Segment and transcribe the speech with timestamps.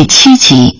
[0.00, 0.78] 第七集，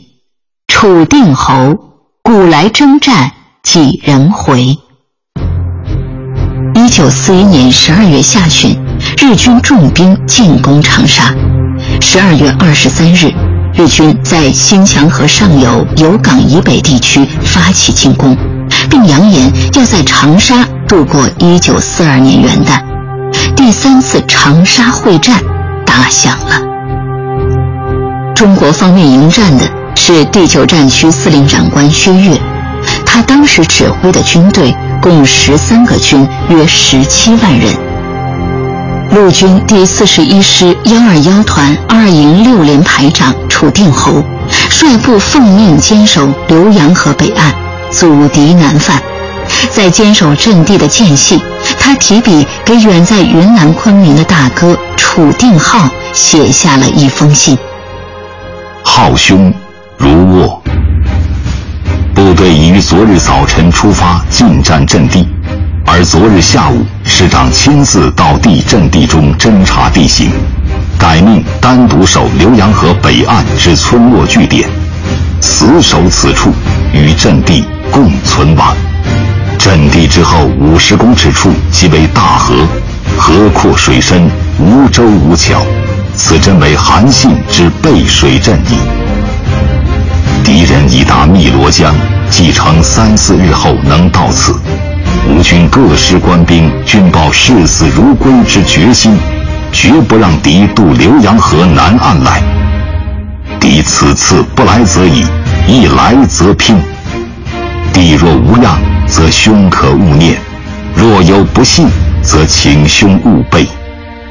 [0.67, 1.77] 楚定侯，
[2.23, 3.31] 古来征战
[3.63, 4.79] 几人回？
[6.75, 8.83] 一九四一年十二月下旬，
[9.19, 11.35] 日军重兵进攻长沙。
[12.01, 13.31] 十二月二十三日，
[13.75, 18.35] 日军在新墙河上游油港以北地区发起进攻，
[18.89, 22.83] 并扬言要在长沙度过一九四二年元旦。
[23.55, 25.43] 第三次长沙会战
[25.85, 26.70] 打响了。
[28.41, 32.41] 中国方面迎战的是第九战区司令长官薛岳，
[33.05, 37.71] 他当时指挥的军队共十三个军，约十七万人。
[39.11, 44.25] 陆军第四十一师幺二幺团二营六连排长楚定侯，
[44.71, 47.55] 率部奉命坚守浏阳河北岸，
[47.93, 49.03] 阻敌南犯。
[49.71, 51.39] 在坚守阵地的间隙，
[51.79, 57.59] 他提笔给远在云南昆明的大哥楚定浩写下了一封信。
[59.03, 59.51] 浩兄，
[59.97, 60.63] 如卧。
[62.15, 65.27] 部队已于昨日早晨出发进占阵地，
[65.87, 70.31] 而昨日下午师长亲自到地阵地中侦察地形，
[70.99, 74.69] 改命单独守浏阳河北岸之村落据点，
[75.41, 76.53] 死守此处，
[76.93, 78.77] 与阵地共存亡。
[79.59, 82.55] 阵地之后五十公尺处即为大河，
[83.17, 85.65] 河阔水深，无舟无桥。
[86.23, 88.77] 此阵为韩信之背水阵矣。
[90.45, 91.95] 敌人已达汨罗江，
[92.31, 94.55] 计程三四日后能到此。
[95.29, 99.17] 吴军各师官兵均抱视死如归之决心，
[99.73, 102.43] 绝不让敌渡浏阳河南岸来。
[103.59, 105.25] 敌此次不来则已，
[105.67, 106.77] 一来则拼。
[107.95, 108.79] 敌若无恙，
[109.09, 110.35] 则兄可勿念；
[110.95, 111.89] 若有不信，
[112.23, 113.67] 则请兄勿备，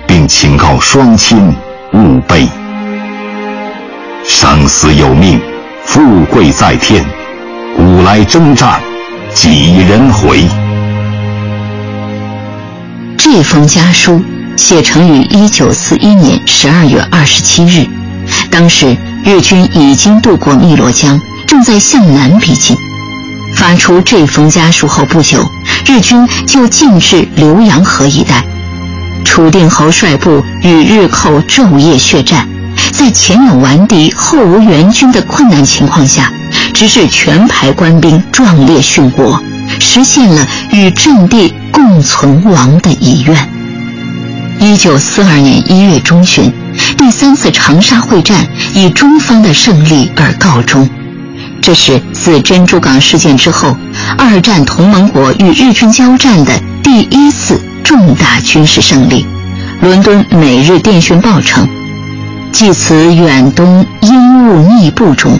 [0.07, 1.53] 并请告双亲。
[1.99, 2.47] 勿悲，
[4.25, 5.37] 生死有命，
[5.85, 7.05] 富贵在天。
[7.75, 8.79] 古来征战，
[9.35, 10.45] 几人回？
[13.17, 14.21] 这封家书
[14.55, 17.85] 写成于一九四一年十二月二十七日，
[18.49, 18.95] 当时
[19.25, 22.77] 日军已经渡过汨罗江，正在向南逼近。
[23.57, 25.43] 发出这封家书后不久，
[25.85, 28.41] 日军就进至浏阳河一带。
[29.23, 32.47] 楚定侯率部与日寇昼夜血战，
[32.91, 36.31] 在前有顽敌后无援军的困难情况下，
[36.73, 39.41] 直至全排官兵壮烈殉国，
[39.79, 43.49] 实现了与阵地共存亡的遗愿。
[44.59, 46.51] 一九四二年一月中旬，
[46.97, 50.89] 第三次长沙会战以中方的胜利而告终，
[51.61, 53.77] 这是自珍珠港事件之后，
[54.17, 56.51] 二战同盟国与日军交战的
[56.83, 57.68] 第一次。
[57.83, 59.25] 重大军事胜利，
[59.81, 61.67] 伦敦《每日电讯报》称
[62.51, 65.39] ：“继此远东阴雾密布中，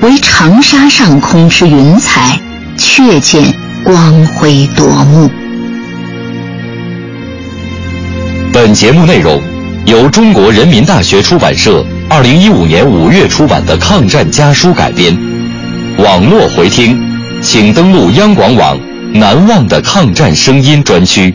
[0.00, 2.38] 唯长沙上空之云彩，
[2.76, 5.30] 却见光辉夺目。”
[8.52, 9.40] 本节目内容
[9.86, 15.16] 由中国人民大学出版社二零一五年五月出版的《抗战家书》改编，
[15.98, 16.96] 网络回听，
[17.42, 18.78] 请登录央广网
[19.12, 21.34] “难忘的抗战声音”专区。